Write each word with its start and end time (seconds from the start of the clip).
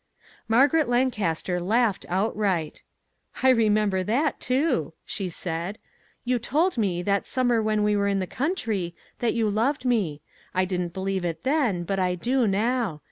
Margaret 0.47 0.89
Lancaster 0.89 1.59
laughed 1.59 2.07
outright." 2.09 2.81
I 3.43 3.49
remember 3.49 4.01
that, 4.01 4.39
too," 4.39 4.93
she 5.05 5.29
said." 5.29 5.77
You 6.25 6.39
told 6.39 6.75
me, 6.75 7.03
that 7.03 7.27
summer 7.27 7.61
when 7.61 7.83
we 7.83 7.95
were 7.95 8.07
in 8.07 8.17
the 8.17 8.25
country, 8.25 8.95
that 9.19 9.35
you 9.35 9.47
loved 9.47 9.85
me; 9.85 10.21
I 10.55 10.65
didn't 10.65 10.93
believe 10.95 11.23
it 11.23 11.43
then, 11.43 11.83
but 11.83 11.99
I 11.99 12.15
do 12.15 12.47
now. 12.47 12.99